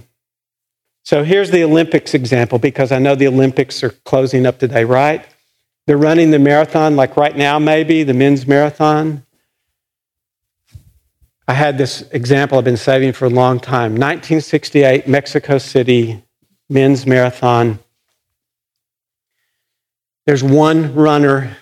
So 1.05 1.25
here's 1.25 1.51
the 1.51 1.65
Olympics 1.65 2.15
example 2.15 2.59
because 2.59 2.93
I 2.93 2.99
know 2.99 3.15
the 3.15 3.29
Olympics 3.29 3.83
are 3.83 3.91
closing 3.91 4.45
up 4.45 4.59
today, 4.59 4.85
right? 4.85 5.25
They're 5.87 5.97
running 5.97 6.31
the 6.31 6.39
marathon, 6.39 6.97
like 6.97 7.17
right 7.17 7.37
now, 7.37 7.59
maybe, 7.59 8.03
the 8.03 8.13
men's 8.13 8.47
marathon. 8.47 9.25
I 11.49 11.55
had 11.55 11.79
this 11.79 12.03
example 12.11 12.59
I've 12.59 12.65
been 12.65 12.77
saving 12.77 13.13
for 13.13 13.27
a 13.27 13.31
long 13.31 13.61
time. 13.61 13.93
1968, 13.93 15.07
Mexico 15.07 15.59
City 15.59 16.23
men's 16.69 17.07
marathon. 17.07 17.79
There's 20.27 20.43
one 20.43 20.95
runner 20.95 21.57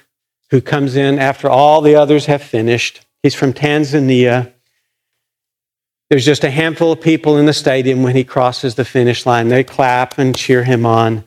who 0.51 0.63
comes 0.63 0.97
in 0.97 1.19
after 1.19 1.51
all 1.51 1.83
the 1.83 1.97
others 1.97 2.27
have 2.27 2.43
finished. 2.43 3.05
He's 3.23 3.35
from 3.35 3.53
Tanzania. 3.53 4.53
There's 6.09 6.25
just 6.25 6.45
a 6.45 6.51
handful 6.51 6.93
of 6.93 7.01
people 7.01 7.37
in 7.37 7.47
the 7.47 7.53
stadium 7.53 8.03
when 8.03 8.17
he 8.17 8.25
crosses 8.25 8.75
the 8.75 8.85
finish 8.85 9.27
line. 9.27 9.49
They 9.49 9.65
clap 9.65 10.19
and 10.19 10.35
cheer 10.35 10.65
him 10.65 10.87
on. 10.87 11.25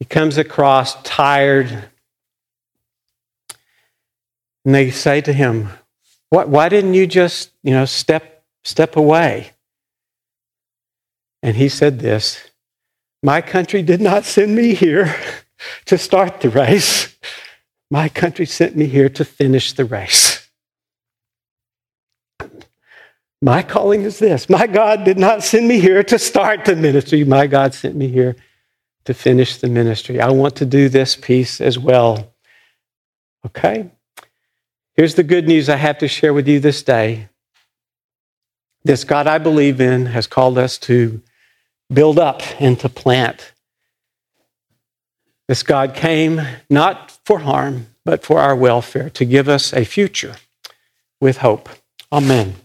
He 0.00 0.04
comes 0.04 0.38
across 0.38 1.00
tired. 1.02 1.84
And 4.64 4.74
they 4.74 4.90
say 4.90 5.20
to 5.20 5.32
him, 5.32 5.68
Why 6.30 6.68
didn't 6.68 6.94
you 6.94 7.06
just, 7.06 7.50
you 7.62 7.72
know, 7.72 7.84
step, 7.84 8.44
step 8.64 8.96
away? 8.96 9.52
And 11.42 11.56
he 11.56 11.68
said 11.68 11.98
this 11.98 12.50
My 13.22 13.40
country 13.40 13.82
did 13.82 14.00
not 14.00 14.24
send 14.24 14.54
me 14.54 14.74
here. 14.74 15.14
to 15.86 15.98
start 15.98 16.40
the 16.40 16.50
race. 16.50 17.16
My 17.90 18.08
country 18.08 18.46
sent 18.46 18.76
me 18.76 18.86
here 18.86 19.08
to 19.10 19.24
finish 19.24 19.72
the 19.72 19.84
race. 19.84 20.48
My 23.42 23.62
calling 23.62 24.02
is 24.02 24.18
this 24.18 24.48
My 24.48 24.66
God 24.66 25.04
did 25.04 25.18
not 25.18 25.42
send 25.42 25.66
me 25.66 25.80
here 25.80 26.02
to 26.04 26.18
start 26.18 26.64
the 26.64 26.76
ministry. 26.76 27.24
My 27.24 27.46
God 27.46 27.74
sent 27.74 27.96
me 27.96 28.08
here 28.08 28.36
to 29.06 29.14
finish 29.14 29.56
the 29.56 29.68
ministry. 29.68 30.20
I 30.20 30.30
want 30.30 30.56
to 30.56 30.66
do 30.66 30.88
this 30.88 31.16
piece 31.16 31.60
as 31.60 31.78
well. 31.78 32.34
Okay? 33.46 33.90
Here's 35.00 35.14
the 35.14 35.22
good 35.22 35.48
news 35.48 35.70
I 35.70 35.76
have 35.76 35.96
to 36.00 36.08
share 36.08 36.34
with 36.34 36.46
you 36.46 36.60
this 36.60 36.82
day. 36.82 37.30
This 38.84 39.02
God 39.02 39.26
I 39.26 39.38
believe 39.38 39.80
in 39.80 40.04
has 40.04 40.26
called 40.26 40.58
us 40.58 40.76
to 40.80 41.22
build 41.90 42.18
up 42.18 42.42
and 42.60 42.78
to 42.80 42.90
plant 42.90 43.54
this 45.48 45.62
God 45.62 45.94
came 45.94 46.42
not 46.68 47.18
for 47.24 47.38
harm, 47.38 47.86
but 48.04 48.22
for 48.22 48.40
our 48.40 48.54
welfare, 48.54 49.08
to 49.08 49.24
give 49.24 49.48
us 49.48 49.72
a 49.72 49.86
future 49.86 50.36
with 51.18 51.38
hope. 51.38 51.70
Amen. 52.12 52.56